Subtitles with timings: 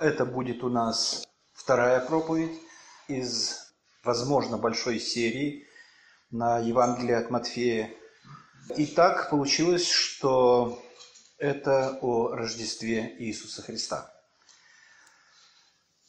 [0.00, 2.58] Это будет у нас вторая проповедь
[3.06, 3.70] из,
[4.02, 5.66] возможно, большой серии
[6.30, 7.90] на Евангелие от Матфея.
[8.78, 10.82] И так получилось, что
[11.36, 14.10] это о Рождестве Иисуса Христа.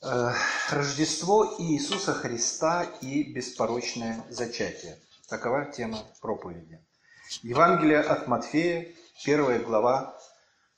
[0.01, 0.31] Э,
[0.69, 5.01] Рождество Иисуса Христа и беспорочное зачатие.
[5.27, 6.79] Такова тема проповеди.
[7.41, 8.87] Евангелие от Матфея,
[9.25, 10.17] первая глава,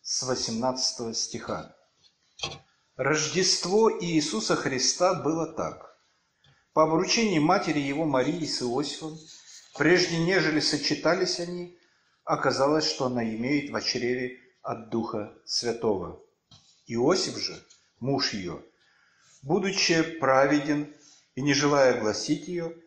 [0.02, 1.76] с 18 стиха.
[2.96, 5.98] Рождество Иисуса Христа было так.
[6.74, 9.18] По обручении матери его Марии с Иосифом,
[9.76, 11.76] прежде нежели сочетались они,
[12.24, 16.22] оказалось, что она имеет в чреве от Духа Святого.
[16.86, 17.66] Иосиф же,
[18.00, 18.64] муж ее,
[19.42, 20.94] будучи праведен
[21.34, 22.78] и не желая гласить ее,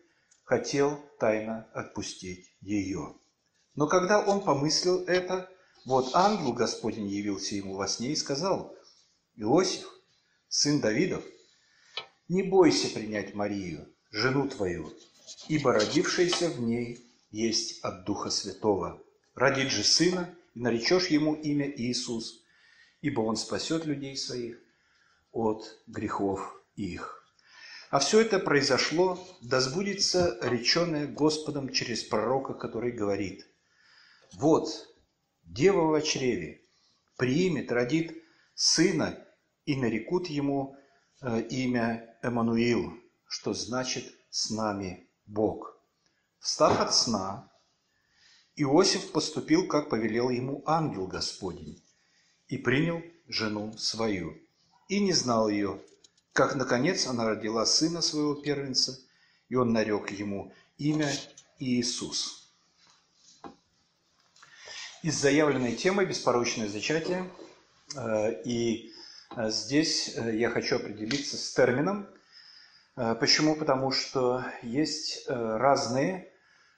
[0.45, 3.13] хотел тайно отпустить ее.
[3.75, 5.49] Но когда он помыслил это,
[5.85, 8.73] вот ангел Господень явился ему во сне и сказал,
[9.35, 9.96] «Иосиф,
[10.49, 11.23] сын Давидов,
[12.27, 14.93] не бойся принять Марию, жену твою,
[15.47, 19.01] ибо родившаяся в ней есть от Духа Святого.
[19.35, 22.43] Родит же сына, и наречешь ему имя Иисус,
[23.01, 24.59] ибо он спасет людей своих
[25.31, 27.23] от грехов их.
[27.89, 33.47] А все это произошло, да сбудется реченное Господом через пророка, который говорит,
[34.33, 34.67] «Вот,
[35.43, 36.65] дева в чреве,
[37.17, 38.21] примет, родит
[38.55, 39.23] сына,
[39.67, 40.75] и нарекут ему
[41.21, 42.93] э, имя Эммануил,
[43.27, 45.77] что значит «с нами Бог».
[46.39, 47.51] Встав от сна,
[48.55, 51.83] Иосиф поступил, как повелел ему ангел Господень,
[52.47, 54.35] и принял жену свою,
[54.87, 55.79] и не знал ее,
[56.33, 58.97] как, наконец, она родила сына своего первенца,
[59.49, 61.11] и он нарек ему имя
[61.59, 62.47] Иисус
[65.03, 67.29] из заявленной темы «Беспорочное зачатие».
[67.95, 68.91] Э, и
[69.35, 72.07] здесь э, я хочу определиться с термином.
[72.95, 73.55] Почему?
[73.55, 76.31] Потому что есть разные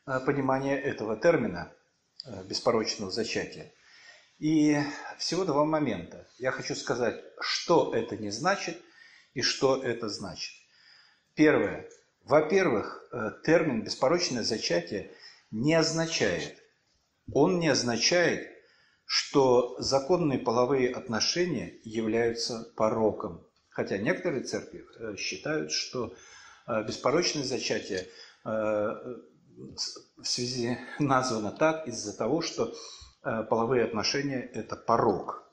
[0.03, 1.71] понимания этого термина
[2.43, 3.71] «беспорочного зачатия».
[4.37, 4.77] И
[5.17, 6.27] всего два момента.
[6.37, 8.81] Я хочу сказать, что это не значит
[9.33, 10.53] и что это значит.
[11.35, 11.87] Первое.
[12.25, 13.09] Во-первых,
[13.45, 15.11] термин «беспорочное зачатие»
[15.51, 16.61] не означает,
[17.31, 18.51] он не означает,
[19.11, 23.43] что законные половые отношения являются пороком.
[23.69, 26.13] Хотя некоторые церкви э, считают, что
[26.67, 28.07] э, беспорочное зачатие э,
[28.45, 32.71] в связи названо так из-за того, что
[33.49, 35.43] половые отношения– это порок.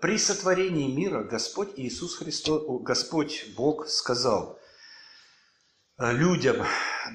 [0.00, 4.58] При сотворении мира Господь Иисус Христос, Господь Бог сказал
[5.96, 6.66] людям,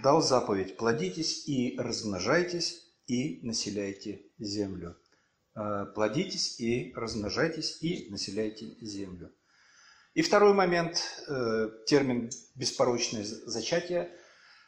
[0.02, 4.96] дал заповедь «плодитесь и размножайтесь, и населяйте землю.
[5.56, 9.32] А, плодитесь и размножайтесь и населяйте землю.
[10.14, 14.16] И второй момент, э, термин «беспорочное зачатие»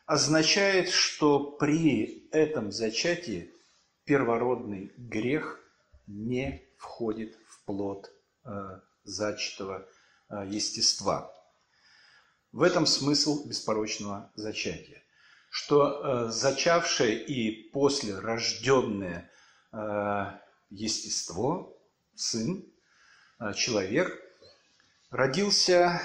[0.08, 3.54] означает, что при этом зачатии
[4.06, 5.60] первородный грех
[6.08, 8.12] не входит в плод
[8.44, 9.88] э, зачатого
[10.30, 11.32] э, естества.
[12.52, 15.06] В этом смысл беспорочного зачатия
[15.56, 19.32] что э, зачавшее и после рожденное
[19.72, 20.26] э,
[20.70, 21.78] естество,
[22.16, 22.66] сын,
[23.40, 24.12] э, человек,
[25.10, 26.02] родился,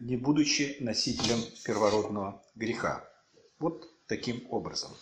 [0.00, 3.08] не будучи носителем первородного греха.
[3.58, 4.92] Вот таким образом.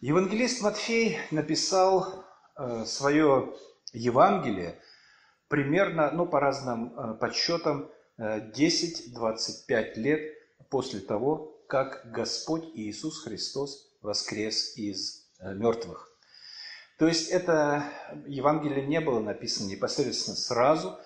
[0.00, 2.24] Евангелист Матфей написал
[2.56, 3.54] э, свое
[3.92, 4.80] Евангелие
[5.48, 10.20] примерно, ну, по разным э, подсчетам, 10-25 э, лет
[10.70, 16.09] после того, как Господь Иисус Христос воскрес из мертвых.
[17.00, 17.90] То есть это
[18.26, 20.98] Евангелие не было написано непосредственно сразу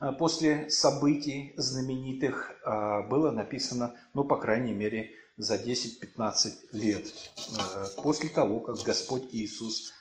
[0.00, 7.86] э, после событий знаменитых, а было написано, ну, по крайней мере, за 10-15 лет э,
[8.02, 9.92] после того, как Господь Иисус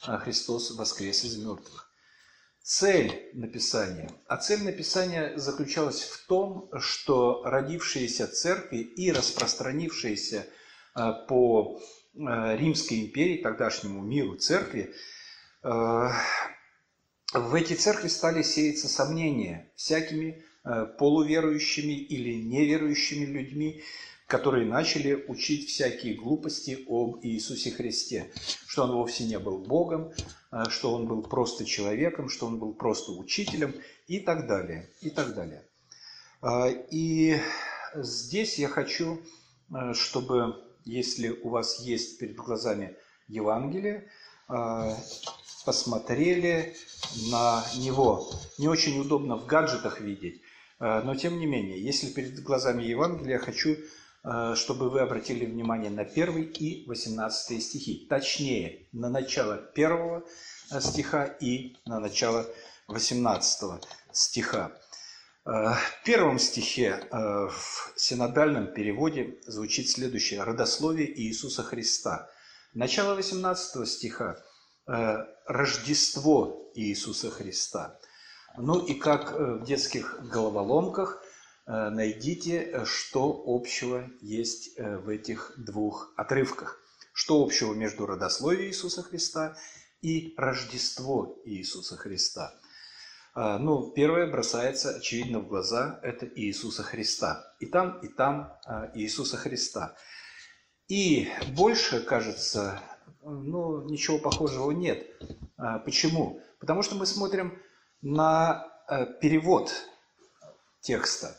[0.00, 1.90] Христос воскрес из мертвых
[2.62, 4.12] цель написания.
[4.28, 10.46] А цель написания заключалась в том, что родившиеся церкви и распространившиеся
[11.26, 11.80] по
[12.16, 14.94] Римской империи, тогдашнему миру церкви,
[15.62, 15.68] э,
[17.32, 20.44] в эти церкви стали сеяться сомнения всякими
[20.98, 23.82] полуверующими или неверующими людьми,
[24.26, 28.32] которые начали учить всякие глупости об Иисусе Христе,
[28.66, 30.12] что Он вовсе не был Богом,
[30.68, 33.74] что Он был просто человеком, что Он был просто учителем
[34.06, 35.66] и так далее, и так далее.
[36.90, 37.38] И
[37.94, 39.20] здесь я хочу,
[39.92, 42.96] чтобы, если у вас есть перед глазами
[43.28, 44.08] Евангелие,
[45.64, 46.76] посмотрели
[47.30, 48.30] на него.
[48.58, 50.42] Не очень удобно в гаджетах видеть,
[50.80, 53.76] э, но тем не менее, если перед глазами Евангелия, хочу,
[54.24, 58.06] э, чтобы вы обратили внимание на 1 и 18 стихи.
[58.08, 60.24] Точнее, на начало первого
[60.80, 62.46] стиха и на начало
[62.88, 63.80] 18
[64.12, 64.72] стиха.
[65.44, 70.42] В первом стихе в синодальном переводе звучит следующее.
[70.42, 72.30] «Родословие Иисуса Христа».
[72.72, 74.42] Начало 18 стиха
[74.86, 77.98] Э, Рождество Иисуса Христа.
[78.58, 81.22] Ну и как э, в детских головоломках,
[81.66, 86.78] э, найдите, что общего есть в этих двух отрывках.
[87.14, 89.56] Что общего между родословием Иисуса Христа
[90.02, 92.52] и Рождество Иисуса Христа.
[93.36, 97.44] Ну, первое бросается, очевидно, в глаза– это Иисуса Христа.
[97.58, 98.56] И там, и там
[98.94, 99.96] Иисуса Христа.
[100.88, 102.80] И больше, кажется,
[103.22, 105.06] ну, ничего похожего нет.
[105.56, 106.40] А, почему?
[106.60, 107.58] Потому что мы смотрим
[108.02, 109.72] на э, перевод
[110.80, 111.36] текста.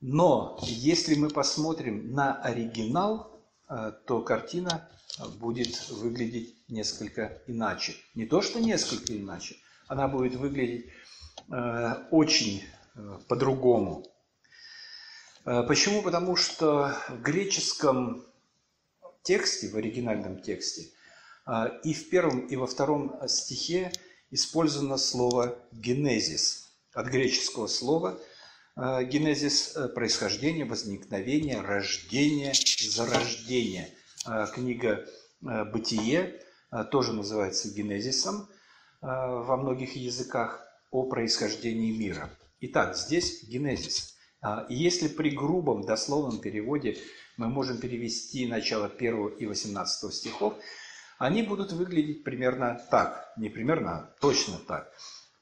[0.00, 4.88] Но если мы посмотрим на оригинал, э, то картина
[5.38, 7.94] будет выглядеть несколько иначе.
[8.14, 9.56] Не то, что несколько иначе,
[9.88, 10.86] она будет выглядеть
[11.50, 12.64] э, очень
[13.28, 14.06] по-другому.
[15.44, 16.02] Почему?
[16.02, 18.24] Потому что в греческом
[19.22, 20.88] тексте, в оригинальном тексте,
[21.84, 23.92] и в первом, и во втором стихе
[24.30, 28.18] использовано слово «генезис» от греческого слова
[28.76, 33.94] «генезис»– происхождение, возникновение, рождение, зарождение.
[34.52, 35.06] Книга
[35.40, 36.42] «Бытие»
[36.90, 38.48] тоже называется «генезисом»
[39.00, 42.30] во многих языках о происхождении мира.
[42.60, 44.16] Итак, здесь генезис.
[44.68, 46.96] И если при грубом дословном переводе
[47.36, 50.54] мы можем перевести начало 1 и 18 стихов,
[51.18, 53.32] они будут выглядеть примерно так.
[53.36, 54.92] Не примерно, а точно так.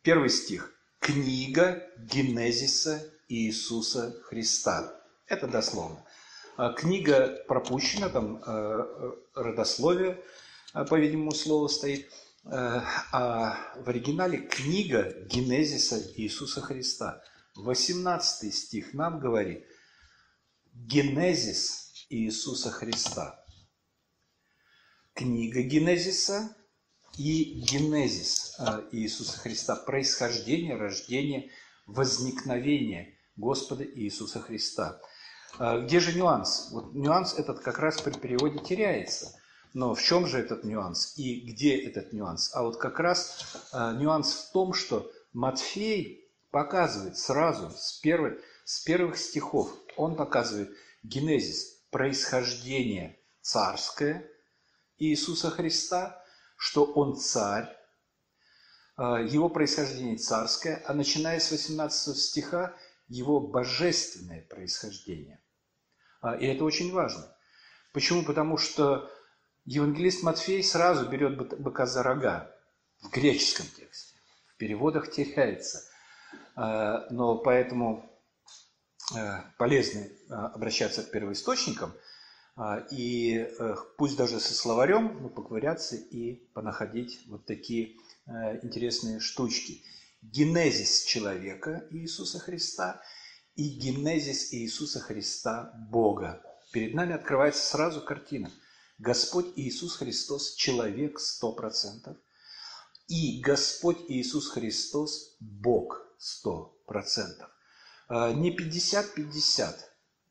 [0.03, 0.73] Первый стих.
[1.01, 4.95] Книга Генезиса Иисуса Христа.
[5.27, 6.05] Это дословно.
[6.57, 10.23] А книга пропущена, там э, э, родословие,
[10.73, 12.11] э, по-видимому, слово стоит.
[12.47, 17.23] А в оригинале книга Генезиса Иисуса Христа.
[17.57, 19.65] 18 стих нам говорит,
[20.73, 23.41] Генезис Иисуса Христа.
[25.15, 26.55] Книга Генезиса
[27.17, 29.77] и Генезис а, Иисуса Христа.
[29.77, 31.51] Происхождение, рождение,
[31.87, 35.01] возникновение Господа Иисуса Христа.
[35.59, 36.71] А, где же нюанс?
[36.73, 39.41] Вот нюанс этот как раз при переводе теряется.
[39.75, 42.51] Но в чем же этот нюанс и где этот нюанс?
[42.55, 48.81] А вот как раз а, нюанс в том, что Матфей показывает сразу с, первой, с
[48.85, 50.71] первых стихов, он показывает
[51.03, 54.31] генезис, происхождение царское
[54.99, 56.25] Иисуса Христа,
[56.57, 57.69] что Он царь,
[58.97, 62.77] а, его происхождение царское, а начиная с 18 стиха,
[63.09, 65.43] его божественное происхождение.
[66.21, 67.37] А, и это очень важно.
[67.93, 68.25] Почему?
[68.25, 69.11] Потому что
[69.65, 72.51] евангелист Матфей сразу берет быка за рога
[73.01, 74.15] в греческом тексте.
[74.55, 75.83] В переводах теряется.
[76.57, 78.15] А, но поэтому
[79.13, 81.93] Э, полезно э, обращаться к первоисточникам,
[82.93, 87.97] и э, пусть даже со словарем ну, поковыряться и понаходить вот такие
[88.63, 89.83] интересные штучки.
[90.23, 93.03] Генезис человека Иисуса Христа
[93.57, 96.43] и генезис Иисуса Христа Бога.
[96.73, 98.51] Перед нами открывается сразу картина.
[98.99, 102.17] Господь Иисус Христос– человек сто процентов,
[103.09, 107.51] и Господь Иисус Христос– Бог сто процентов.
[108.09, 109.75] А, не 50-50,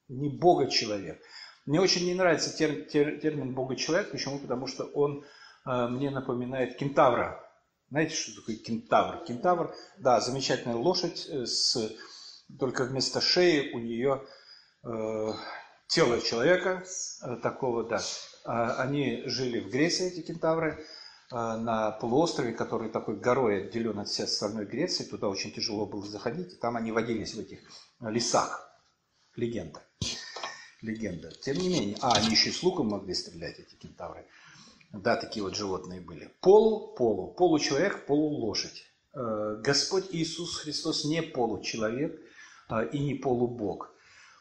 [0.10, 1.22] не Бога-человек.
[1.66, 4.12] Мне очень не нравится тер, тер, термин Бога-человек.
[4.12, 4.40] Почему?
[4.40, 5.24] Потому что он
[5.66, 7.40] э, мне напоминает кентавра.
[7.90, 9.24] Знаете, что такое кентавр?
[9.24, 11.92] Кентавр, да, замечательная лошадь, э, с,
[12.60, 14.26] только вместо шеи у нее
[14.84, 15.34] э,
[15.88, 16.84] тело человека
[17.22, 18.02] э, такого, да.
[18.46, 20.84] Э, они жили в Греции, эти кентавры.
[21.32, 25.04] Э, на полуострове, который такой горой отделен от всей остальной Греции.
[25.04, 26.54] Туда очень тяжело было заходить.
[26.54, 27.60] И там они водились в этих
[28.02, 28.70] лесах.
[29.36, 29.82] Легенда.
[30.82, 31.32] Легенда.
[31.42, 31.98] Тем не менее.
[32.02, 34.26] А, они еще и с луком могли стрелять, эти кентавры.
[34.92, 36.32] Да, такие вот животные были.
[36.40, 37.34] Полу, полу.
[37.34, 38.86] Получеловек, полулошадь.
[39.16, 42.20] Э, Господь Иисус Христос не получеловек
[42.70, 43.92] э, и не полубог.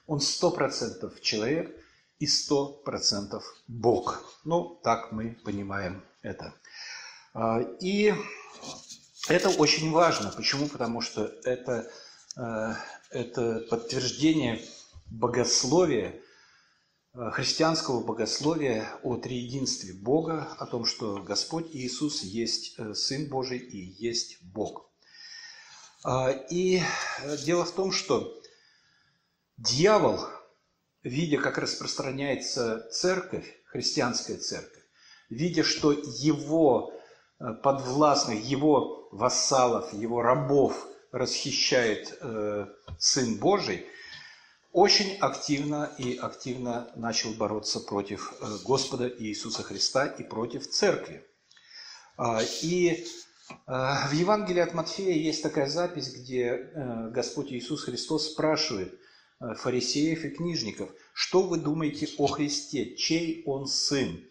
[0.06, 1.74] Он сто процентов человек
[2.22, 4.22] и сто процентов Бог.
[4.44, 6.54] Ну, так мы понимаем это.
[7.34, 8.14] А, и
[9.26, 10.30] это очень важно.
[10.30, 10.68] Почему?
[10.68, 11.90] Потому что это,
[12.36, 12.74] э,
[13.10, 14.64] это подтверждение
[15.10, 16.14] богословия
[17.14, 23.58] э, христианского богословия о триединстве Бога, о том, что Господь Иисус есть э, Сын Божий
[23.58, 24.88] и есть Бог.
[26.04, 26.82] А, и
[27.44, 28.40] дело в том, что
[29.56, 30.20] дьявол,
[31.02, 34.82] видя, как распространяется церковь, христианская церковь,
[35.30, 36.92] видя, что его
[37.62, 42.66] подвластных, его вассалов, его рабов расхищает э,
[42.98, 43.86] Сын Божий,
[44.72, 51.24] очень активно и активно начал бороться против э, Господа Иисуса Христа и против Церкви.
[52.16, 58.32] А, и э, в Евангелии от Матфея есть такая запись, где э, Господь Иисус Христос
[58.32, 58.96] спрашивает э,
[59.56, 64.24] фарисеев и книжников, что вы думаете о Христе, чей он сын?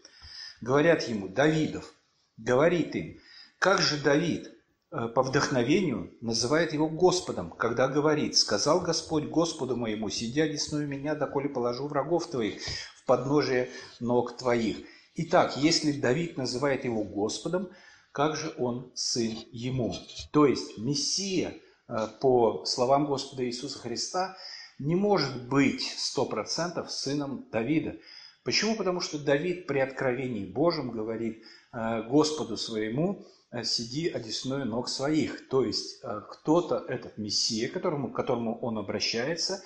[0.61, 1.93] Говорят ему, Давидов.
[2.37, 3.19] Говорит им,
[3.59, 4.51] как же Давид,
[4.91, 11.15] Э, по вдохновению называет его Господом, когда говорит, «Сказал Господь Господу моему, сидя десную меня,
[11.15, 12.61] доколе положу врагов твоих
[12.97, 13.69] в подножие
[14.01, 14.77] ног твоих».
[15.15, 17.69] Итак, если Давид называет его Господом,
[18.11, 19.95] как же он сын ему?
[20.31, 21.55] То есть Мессия,
[21.87, 24.35] э, по словам Господа Иисуса Христа,
[24.81, 27.97] не может быть сто процентов сыном Давида.
[28.43, 28.75] Почему?
[28.75, 35.49] Потому что Давид при откровении Божьем говорит э, Господу своему, Э, сиди одесную ног своих.
[35.49, 39.61] То есть э, кто-то, этот Мессия, к которому, к которому он обращается,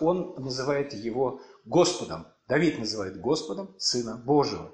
[0.00, 2.26] он называет его Господом.
[2.48, 4.72] Давид называет Господом Сына Божьего.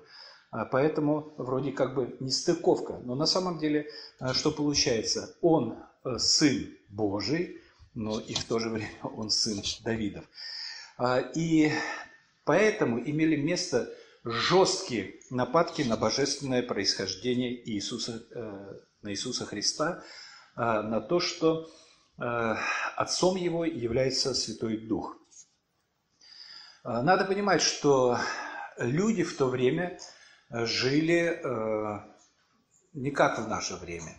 [0.70, 3.00] Поэтому вроде как бы нестыковка.
[3.02, 3.90] Но на самом деле,
[4.32, 5.34] что получается?
[5.40, 5.74] Он
[6.18, 7.60] Сын Божий,
[7.96, 10.24] но и в то же время он Сын Давидов.
[11.34, 11.72] И
[12.44, 13.92] поэтому имели место
[14.24, 20.02] жесткие нападки на божественное происхождение Иисуса, э, на Иисуса Христа,
[20.56, 21.70] э, на то, что
[22.18, 22.54] э,
[22.96, 25.16] отцом его является Святой Дух.
[26.82, 28.16] Надо понимать, что
[28.78, 29.98] люди в то время
[30.50, 31.42] жили
[32.92, 34.14] не как в наше время.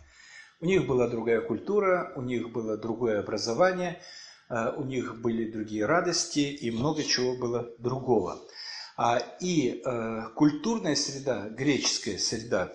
[0.60, 4.00] У них была другая культура, у них было другое образование,
[4.48, 8.40] у них были другие радости и много чего было другого.
[9.00, 12.72] А, и э, культурная среда, греческая среда,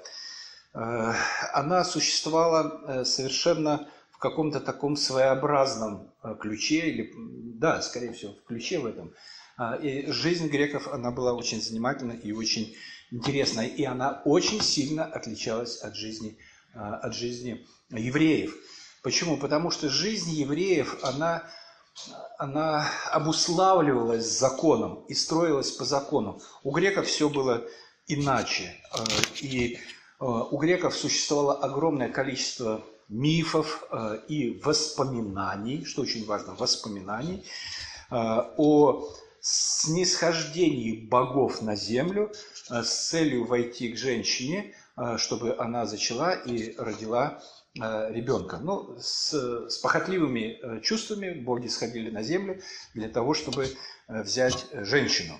[0.73, 1.13] э,
[1.51, 6.09] она существовала э, совершенно в каком-то таком своеобразном
[6.39, 7.11] ключе, или,
[7.59, 9.11] да, скорее всего, в ключе в этом.
[9.57, 12.73] А, и жизнь греков, она была очень занимательна и очень
[13.11, 16.37] интересная, и она очень сильно отличалась от жизни,
[16.73, 18.55] от жизни евреев.
[19.03, 19.37] Почему?
[19.37, 21.43] Потому что жизнь евреев, она
[22.39, 26.41] она обуславливалась законом и строилась по закону.
[26.63, 27.63] У греков все было
[28.07, 28.75] иначе.
[28.93, 29.03] Э,
[29.41, 29.79] и э,
[30.19, 33.83] у греков существовало огромное количество мифов
[34.27, 37.45] и воспоминаний, что очень важно, воспоминаний
[38.09, 39.07] о
[39.39, 42.31] снисхождении богов на землю
[42.69, 44.73] с целью войти к женщине,
[45.17, 47.41] чтобы она зачала и родила
[47.81, 48.59] Э, ребенка.
[48.61, 52.61] Ну, с, с похотливыми э, чувствами боги сходили на землю
[52.93, 55.39] для того, чтобы э, взять женщину.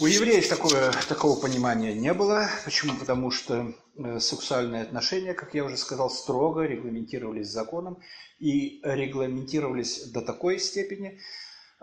[0.00, 2.48] У евреев такое, такого понимания не было.
[2.64, 2.96] Почему?
[2.98, 3.74] Потому что
[4.18, 7.98] сексуальные отношения, как я уже сказал, строго регламентировались законом
[8.38, 11.20] и регламентировались до такой степени,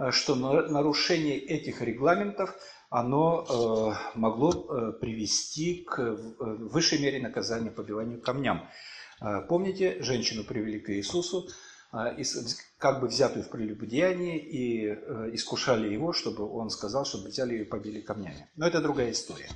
[0.09, 2.55] что нарушение этих регламентов
[2.89, 8.67] оно могло привести к высшей мере наказания побиванию камням.
[9.47, 11.49] Помните, женщину привели к Иисусу,
[12.77, 17.61] как бы взятую в прелюбодеянии, и э, искушали его, чтобы он сказал, чтобы взяли ее
[17.61, 18.47] и побили камнями.
[18.55, 19.49] Но это другая история.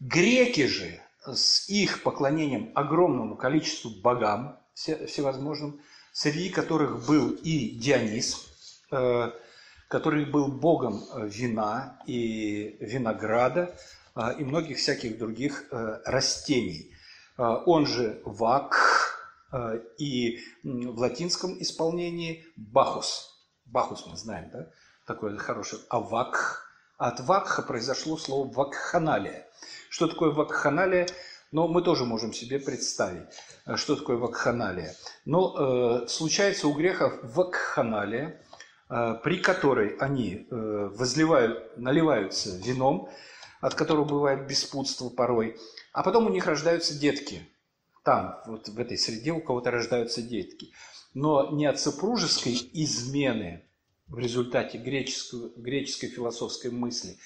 [0.00, 5.80] Греки же с их поклонением огромному количеству богам всевозможным,
[6.12, 8.48] среди которых был и Дионис,
[8.90, 9.30] э,
[9.88, 13.74] который был богом э, вина и винограда
[14.38, 15.66] и многих всяких других
[16.04, 16.92] растений–
[17.38, 19.14] а, он же вак,
[19.96, 23.34] и в латинском исполнении бахус.
[23.64, 24.66] Бахус мы знаем, да?
[25.06, 25.80] Такое хорошее.
[25.88, 26.64] А вак.
[26.98, 29.46] От вакха произошло слово вакханалия.
[29.88, 31.06] Что такое вакханалия?
[31.52, 33.28] Но мы тоже можем себе представить,
[33.76, 34.94] что такое вакханалия.
[35.24, 38.47] Но э, случается у грехов вакханалия, э,
[39.22, 43.08] при которой они э, возливают, наливаются вином,
[43.60, 45.56] от которого бывает беспутство порой,
[45.92, 47.42] а потом у них рождаются детки.
[48.04, 50.72] Там, вот в этой среде у кого-то рождаются детки.
[51.12, 53.64] Но не от супружеской измены
[54.06, 57.18] в результате греческой, греческой философской мысли,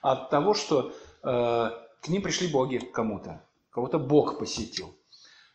[0.00, 3.44] а от того, что э, к ним пришли боги кому-то.
[3.70, 4.96] Кого-то Бог посетил.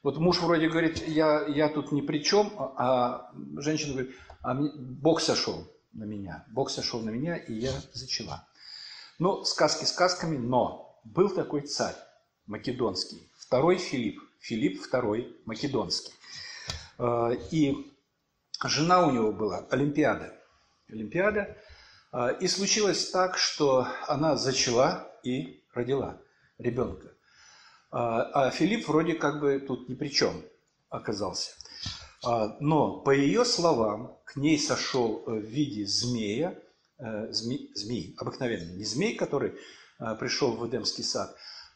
[0.03, 4.15] Вот муж вроде говорит, я, я тут ни при чем, а женщина говорит,
[4.45, 5.67] а Бог сошел.
[5.93, 6.45] на меня.
[6.49, 8.47] Бог сошел на меня, и я зачала.
[9.17, 11.95] Ну, сказки сказками, но был такой царь
[12.45, 16.13] македонский, второй Филипп, Филипп второй македонский.
[16.99, 17.91] Э, и
[18.63, 20.37] жена у него была Олимпиада.
[20.89, 21.57] Олимпиада.
[22.11, 26.21] Э, и случилось так, что она зачала и родила
[26.57, 27.11] ребенка.
[27.91, 30.43] А Филипп вроде как бы тут ни при чем
[30.89, 31.51] оказался.
[32.25, 36.59] А, но по ее словам, к ней сошел э, в виде змея,
[36.97, 39.53] э, змей, змей обыкновенный, не змей, который
[39.99, 41.35] э, пришел в Эдемский сад,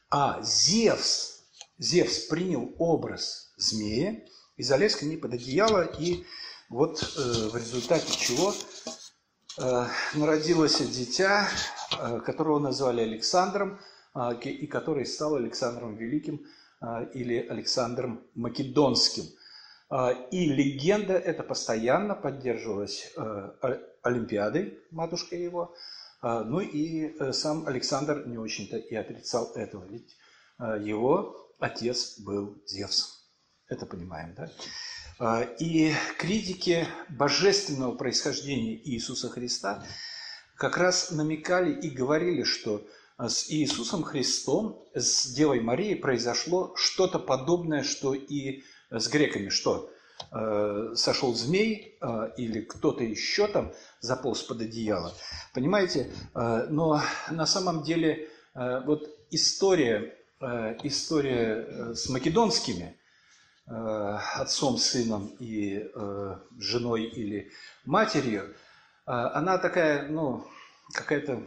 [0.09, 1.43] а Зевс,
[1.77, 4.23] Зевс принял образ змея
[4.57, 6.25] и залез к ней под одеяло, и
[6.69, 8.53] вот в результате чего
[10.13, 11.47] народилось дитя,
[12.25, 13.79] которого назвали Александром,
[14.43, 16.45] и который стал Александром Великим
[17.13, 19.38] или Александром Македонским– а,
[20.31, 25.73] и легенда эта постоянно поддерживалась э, Олимпиадой, матушкой его.
[26.21, 30.17] А, ну и э, сам Александр не очень-то и отрицал этого, ведь
[30.59, 33.25] э, его отец был Зевс.
[33.67, 34.51] Это понимаем, да?
[35.17, 39.83] А, и критики божественного происхождения Иисуса Христа
[40.55, 42.85] как раз намекали и говорили, что
[43.17, 49.91] с Иисусом Христом, с Девой Марией произошло что-то подобное, что и с греками, что
[50.31, 55.13] э, сошел змей э, или кто-то еще там заполз под одеяло.
[55.53, 56.11] Понимаете?
[56.33, 60.17] Э, но на самом деле вот история,
[60.83, 62.97] история с македонскими,
[63.67, 65.87] отцом, сыном и
[66.57, 67.51] женой или
[67.85, 68.53] матерью,
[69.05, 70.45] она такая, ну,
[70.93, 71.43] какая-то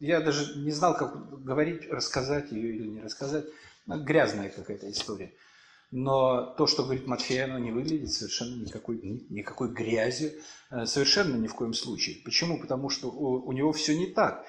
[0.00, 3.46] я даже не знал, как говорить, рассказать ее или не рассказать.
[3.86, 5.32] Грязная какая-то история.
[5.90, 10.32] Но то, что говорит Матфей, оно не выглядит совершенно никакой, никакой грязью,
[10.70, 12.16] э, совершенно ни в коем случае.
[12.24, 12.60] Почему?
[12.60, 14.44] Потому что у, у него все не так.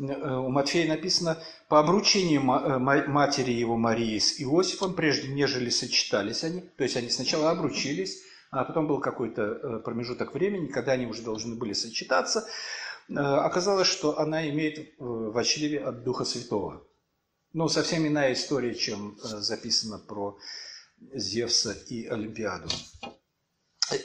[0.00, 1.38] Э, у Матфея написано,
[1.68, 7.08] по обручению э, матери его Марии с Иосифом, прежде нежели сочетались они, то есть они
[7.08, 12.48] сначала обручились, а потом был какой-то промежуток времени, когда они уже должны были сочетаться,
[13.08, 16.84] оказалось, что она имеет в чреве от Духа Святого.
[17.54, 20.36] Ну, совсем иная история, чем записано про
[21.12, 22.68] Зевса и Олимпиаду.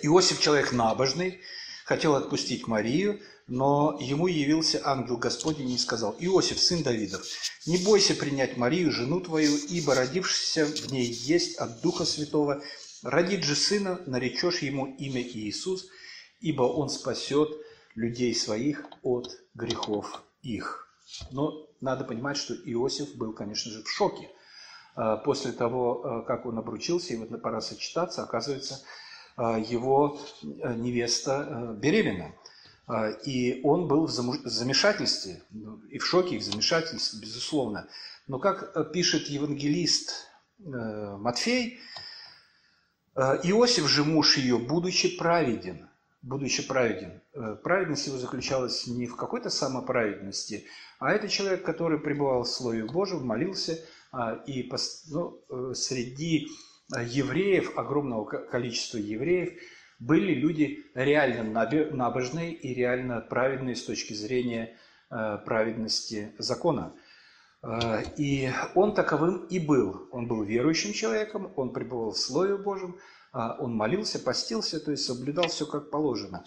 [0.03, 1.41] Иосиф, человек набожный,
[1.83, 7.25] хотел отпустить Марию, но ему явился ангел Господень и сказал, «Иосиф, сын Давидов,
[7.65, 12.62] не бойся принять Марию, жену твою, ибо родившийся в ней есть от Духа Святого.
[13.01, 15.88] Родит же сына, наречешь ему имя Иисус,
[16.39, 17.49] ибо он спасет
[17.95, 20.88] людей своих от грехов их».
[21.31, 24.29] Но надо понимать, что Иосиф был, конечно же, в шоке–
[24.99, 28.83] Э, после того, э, как он обручился, и вот пора сочетаться, оказывается,
[29.37, 32.35] э, его невеста беременна.
[33.23, 37.87] И он был в замешательстве, ну, и в шоке, и в замешательстве, безусловно.
[38.25, 41.79] Но как пишет евангелист Матфей,
[43.15, 45.87] Иосиф же муж ее, будучи праведен,
[46.21, 47.21] будучи праведен.
[47.63, 50.65] Праведность его заключалась не в какой-то самоправедности,
[50.99, 53.79] а это человек, который пребывал в Слове Божьем, молился–
[54.12, 54.69] а, и
[55.12, 56.47] ну, э, среди
[56.95, 59.53] э, евреев, огромного количества евреев,
[59.99, 61.43] были люди реально
[61.91, 64.75] набожные и реально праведные с точки зрения
[65.12, 66.93] э, праведности закона.
[68.15, 70.08] И он таковым и был.
[70.12, 72.95] Он был верующим человеком, он пребывал в Слове Божьем,
[73.31, 76.43] он молился, постился, то есть соблюдал все как положено.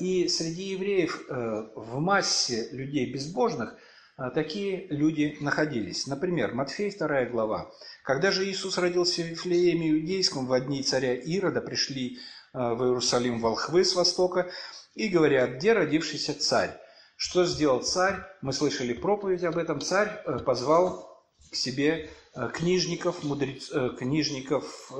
[0.00, 3.76] И среди евреев в массе людей безбожных–
[4.16, 6.06] а, такие люди находились.
[6.06, 7.70] Например, Матфей 2 глава.
[8.04, 12.18] «Когда же Иисус родился в Вифлееме Иудейском, в дни царя Ирода пришли
[12.52, 14.50] а, в Иерусалим волхвы с востока
[14.94, 16.78] и говорят, где родившийся царь?
[17.16, 18.16] Что сделал царь?
[18.42, 19.80] Мы слышали проповедь об этом.
[19.80, 22.08] Царь э, позвал к себе э,
[22.54, 24.90] книжников, мудрец, э, книжников,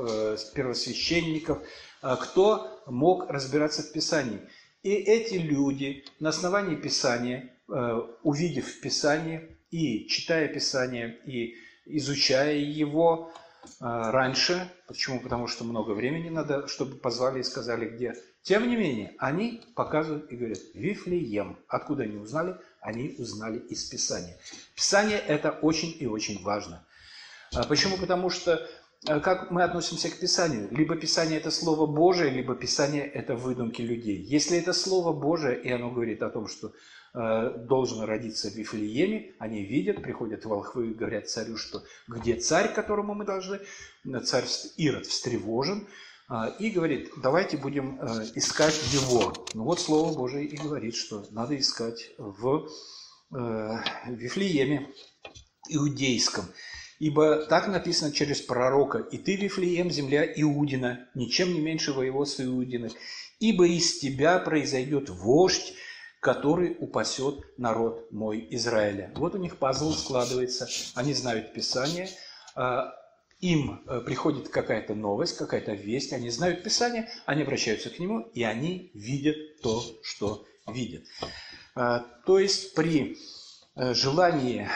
[0.55, 1.59] первосвященников,
[2.01, 4.41] кто мог разбираться в Писании.
[4.83, 11.55] И эти люди на основании Писания Э, увидев Писание и читая Писание, и
[11.87, 15.21] изучая его э, раньше, почему?
[15.21, 18.15] Потому что много времени надо, чтобы позвали и сказали, где.
[18.43, 21.57] Тем не менее, они показывают и говорят, Вифлеем.
[21.67, 22.57] Откуда они узнали?
[22.81, 24.37] Они узнали из Писания.
[24.75, 26.85] Писание– это очень и очень важно.
[27.55, 27.97] А почему?
[27.97, 28.67] Потому что
[29.09, 30.69] э, как мы относимся к Писанию?
[30.71, 34.19] Либо Писание– это Слово Божие, либо Писание– это выдумки людей.
[34.19, 36.73] Если это Слово Божие, и оно говорит о том, что
[37.15, 42.73] Э, должен родиться в Вифлееме, они видят, приходят волхвы и говорят царю, что где царь,
[42.73, 43.61] которому мы должны,
[44.25, 44.47] царь
[44.79, 45.87] Ирод встревожен,
[46.59, 47.99] и говорит, давайте будем
[48.35, 49.35] искать его.
[49.53, 52.71] Ну вот Слово Божие и говорит, что надо искать в
[53.31, 54.89] Вифлееме
[55.69, 56.47] иудейском.
[57.03, 62.93] Ибо так написано через пророка, «И ты, Вифлеем, земля Иудина, ничем не меньше воеводства Иудиных,
[63.41, 65.75] ибо из тебя произойдет вождь,
[66.21, 69.11] который упасет народ мой Израиля».
[69.17, 72.09] Вот у них пазл складывается, они знают Писание,
[72.55, 72.95] а,
[73.41, 78.45] им э, приходит какая-то новость, какая-то весть, они знают Писание, они обращаются к нему, и
[78.45, 81.03] они видят то, что видят.
[81.75, 83.19] А, то есть при
[83.75, 84.69] э, желании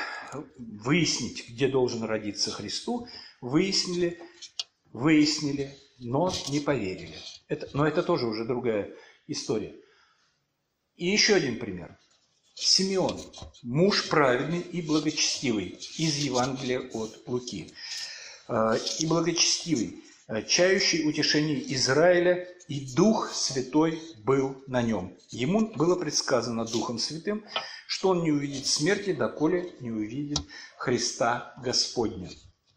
[0.58, 3.08] выяснить, где должен родиться Христу,
[3.40, 4.20] выяснили,
[4.92, 7.16] выяснили, но не поверили.
[7.48, 8.94] Это, но это тоже уже другая
[9.26, 9.74] история.
[10.96, 11.98] И еще один пример.
[12.54, 13.20] Симеон,
[13.62, 17.72] муж праведный и благочестивый, из Евангелия от Луки.
[18.48, 20.02] А, и благочестивый,
[20.46, 25.16] чающий утешение Израиля, и Дух Святой был на нем.
[25.30, 27.44] Ему было предсказано Духом Святым,
[27.86, 30.40] что он не увидит смерти, доколе не увидит
[30.76, 32.28] Христа Господня.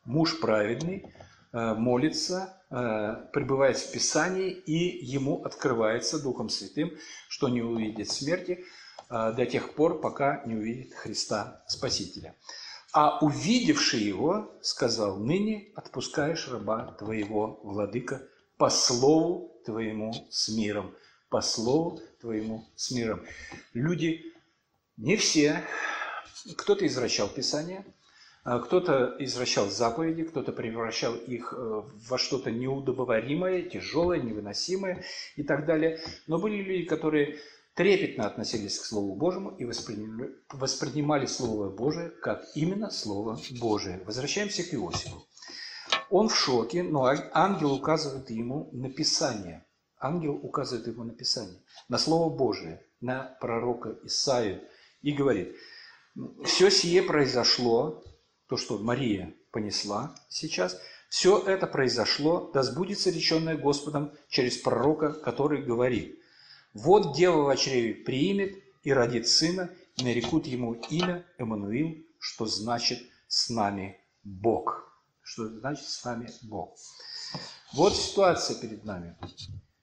[0.06, 1.12] Муж праведный
[1.52, 6.92] э, молится, э, пребывает в Писании, и ему открывается Духом Святым,
[7.28, 8.64] что не увидит смерти
[9.10, 12.36] э, до тех пор, пока не увидит Христа Спасителя.
[12.92, 18.24] А увидевший его, сказал, ныне отпускаешь раба твоего, владыка,
[18.58, 20.96] по слову твоему с миром.
[21.30, 23.24] По слову твоему с миром.
[23.74, 24.34] Люди
[24.98, 25.64] не все.
[26.58, 27.86] Кто-то извращал Писание,
[28.44, 35.04] а кто-то извращал заповеди, кто-то превращал их э, во что-то неудобоваримое, тяжелое, невыносимое
[35.36, 36.00] и так далее.
[36.26, 37.38] Но были люди, которые
[37.80, 44.04] трепетно относились к Слову Божьему и воспринимали, воспринимали Слово Божие как именно Слово Божие.
[44.06, 45.26] Возвращаемся к Иосифу.
[46.10, 49.66] Он в шоке, но ангел указывает ему на Писание.
[49.98, 54.62] Ангел указывает ему на Писание, на Слово Божие, на пророка Исаию–
[55.02, 55.56] и говорит,
[56.44, 58.04] все сие произошло,
[58.48, 65.62] то, что Мария понесла сейчас, все это произошло, да сбудется реченное Господом через пророка, который
[65.62, 66.19] говорит,
[66.84, 73.00] вот дева в чреве примет и родит сына, и нарекут ему имя Эммануил, что значит
[73.28, 74.92] «с нами Бог».
[75.22, 76.76] Что значит «с нами Бог».
[77.74, 79.16] Вот ситуация перед нами.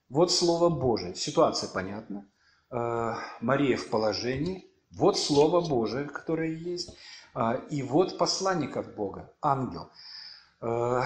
[0.09, 1.15] Вот Слово Божие.
[1.15, 2.27] Ситуация понятна.
[2.71, 6.97] Э, Мария в положении, вот Слово Божие, которое есть,
[7.35, 9.91] а, и вот посланник от Бога, ангел.
[10.61, 11.05] А,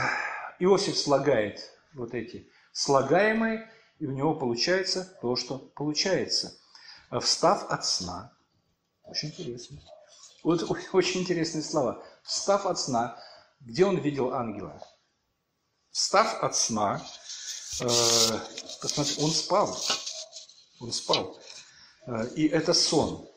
[0.58, 1.60] Иосиф слагает
[1.94, 3.68] вот эти слагаемые,
[4.00, 6.58] и у него получается то, что получается.
[7.20, 8.32] Встав от сна,
[9.04, 9.78] очень интересно.
[10.42, 12.02] Вот очень интересные слова.
[12.22, 13.22] Встав от сна,
[13.60, 14.82] где он видел ангела?
[15.90, 17.04] Встав от сна,
[17.80, 17.86] э,
[19.18, 19.76] он спал.
[20.80, 21.38] Он спал.
[22.06, 23.28] Э, и это сон.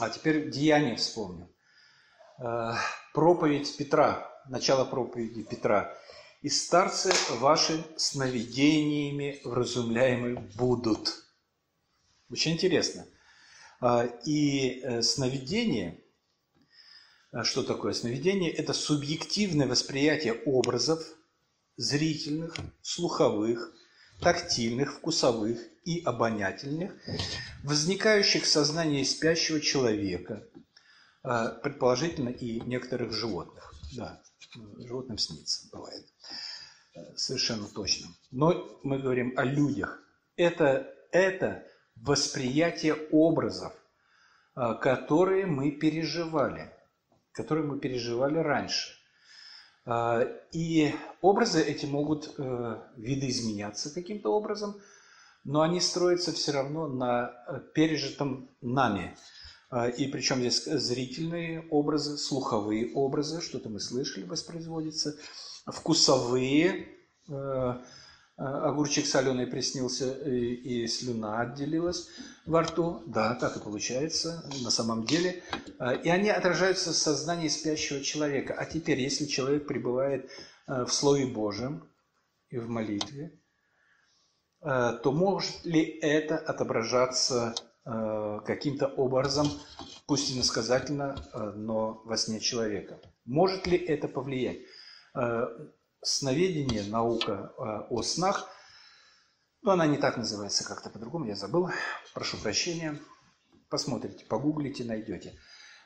[0.00, 1.54] А теперь деяние вспомню.
[2.38, 2.74] Э,
[3.12, 5.94] проповедь Петра, начало проповеди Петра.
[6.44, 11.24] «И старцы ваши сновидениями вразумляемы будут».
[12.28, 13.06] Очень интересно.
[13.80, 16.04] Э, и э, сновидение,
[17.44, 18.50] что такое сновидение?
[18.50, 21.02] Это субъективное восприятие образов
[21.78, 23.72] зрительных, слуховых,
[24.20, 26.92] тактильных, вкусовых и обонятельных,
[27.62, 30.46] возникающих в сознании спящего человека,
[31.22, 33.74] а, предположительно и некоторых животных.
[33.96, 34.22] Да,
[34.78, 36.06] животным снится, бывает.
[37.16, 38.08] Совершенно точно.
[38.30, 40.00] Но мы говорим о людях.
[40.36, 43.72] Это, это восприятие образов,
[44.54, 46.72] а, которые мы переживали,
[47.32, 48.94] которые мы переживали раньше.
[49.86, 54.80] А, и образы эти могут э, видоизменяться каким-то образом,
[55.44, 59.16] но они строятся все равно на э, пережитом нами.
[59.74, 65.16] А, и причем здесь зрительные образы, слуховые образы, что-то мы слышали, воспроизводится,
[65.66, 66.86] вкусовые,
[67.28, 67.82] э, а,
[68.36, 72.06] огурчик соленый приснился и, и слюна отделилась
[72.46, 73.02] во рту.
[73.06, 75.42] Да, так и получается на самом деле.
[75.80, 78.54] А, и они отражаются в сознании спящего человека.
[78.54, 80.30] А теперь, если человек пребывает
[80.68, 81.82] э, в Слове Божьем
[82.48, 83.40] и в молитве,
[84.62, 89.48] э, то может ли это отображаться э, каким-то образом,
[90.06, 91.16] пусть и насказательно,
[91.54, 93.00] но во сне человека?
[93.24, 94.58] Может ли это повлиять?
[96.02, 97.52] сновидение, наука
[97.88, 98.48] о снах,
[99.62, 101.70] но она не так называется, как-то по-другому, я забыл,
[102.12, 102.98] прошу прощения.
[103.70, 105.38] Посмотрите, погуглите, найдете.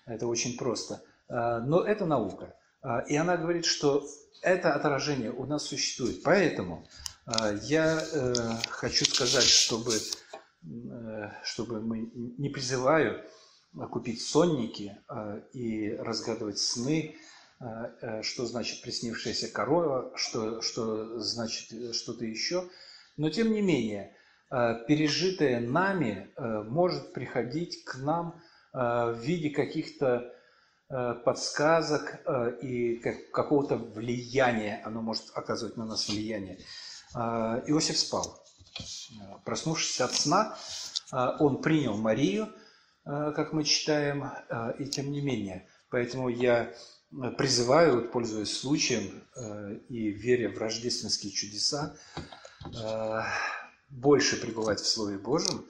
[0.04, 1.00] Это очень просто.
[1.28, 2.56] Но это наука.
[3.08, 4.04] И она говорит, что
[4.42, 6.22] это отражение у нас существует.
[6.22, 6.86] Поэтому
[7.62, 8.02] Я
[8.70, 9.92] хочу сказать, чтобы,
[11.44, 13.24] чтобы мы не призываю
[13.90, 14.98] купить сонники
[15.52, 17.14] и разгадывать сны,
[18.22, 22.68] что значит приснившаяся корова, что, что значит что-то еще.
[23.16, 24.16] Но тем не менее,
[24.50, 28.40] пережитое нами может приходить к нам
[28.72, 30.32] в виде каких-то
[30.90, 32.96] Э, подсказок э, и
[33.30, 36.60] какого-то влияния, оно может оказывать на нас влияние.
[37.14, 38.42] Э, Иосиф спал.
[39.44, 40.56] Проснувшись от сна,
[41.38, 42.48] он принял Марию,
[43.04, 44.30] как мы читаем,
[44.78, 45.66] и тем не менее.
[45.90, 46.74] Поэтому я
[47.38, 49.22] призываю, пользуясь случаем
[49.88, 51.96] и веря в рождественские чудеса,
[53.88, 55.64] больше пребывать в Слове Божьем.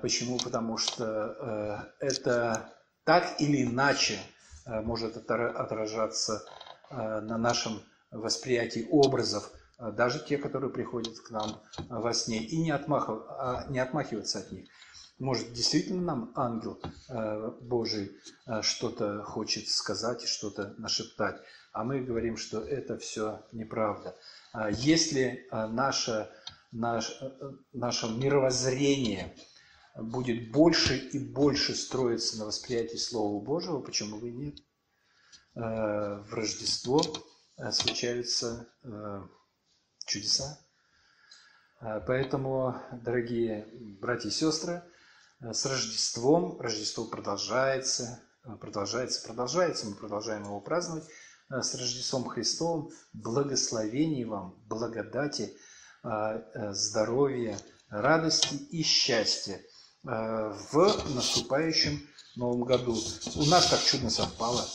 [0.00, 0.38] Почему?
[0.38, 2.72] Потому что это
[3.04, 4.18] так или иначе
[4.64, 6.44] э, может отражаться
[6.90, 9.58] э, на нашем восприятии образов, э,
[9.90, 14.52] даже те, которые приходят к нам во сне, и не, отмахив, а не отмахиваться от
[14.52, 14.68] них.
[15.18, 16.80] Может, действительно нам ангел
[17.60, 18.12] Божий
[18.60, 21.36] что-то хочет сказать и что-то нашептать,
[21.72, 24.16] а мы говорим, что это все неправда.
[24.72, 26.28] Если наше,
[26.72, 27.34] наше,
[27.72, 29.36] наше мировоззрение–
[29.96, 34.58] будет больше и больше строиться на восприятии Слова Божьего, почему бы и нет.
[35.54, 37.02] Э, в Рождество
[37.58, 39.22] э, случаются э,
[40.12, 40.58] чудеса.
[41.80, 43.66] Поэтому, дорогие
[44.00, 44.82] братья и сестры,
[45.40, 48.20] с Рождеством, Рождество продолжается,
[48.60, 51.04] продолжается, продолжается, мы продолжаем его праздновать,
[51.50, 55.56] с Рождеством Христовым, благословений вам, благодати,
[56.04, 57.58] здоровья,
[57.90, 59.60] радости и счастья–
[60.04, 62.96] Э, в наступающем Новом году.
[63.36, 64.66] У нас так чудно совпало,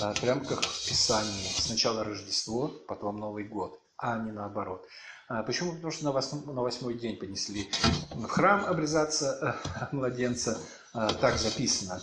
[0.00, 1.48] э, прям как в Писании.
[1.58, 4.86] Сначала Рождество, потом Новый год, а не наоборот.
[5.28, 5.74] А почему?
[5.74, 7.68] Потому что на, восьмой, день понесли
[8.10, 9.58] в храм обрезаться
[9.90, 10.58] э, младенца,
[10.92, 12.00] так записано.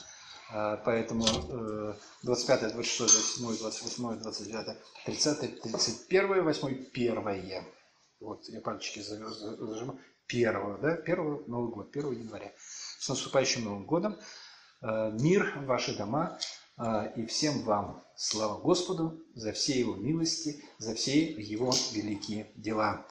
[0.85, 1.25] Поэтому
[2.21, 7.63] 25, 26, 27, 28, 29, 30, 31, 8, 1.
[8.19, 9.99] Вот я пальчики зажимаю.
[10.27, 12.53] Первого, да, первого Новый год, 1 января.
[12.57, 14.17] С наступающим Новым годом!
[14.81, 16.62] Э, мир в ваши дома э,
[17.15, 23.05] и всем вам слава Господу за все Его милости, за все Его великие дела.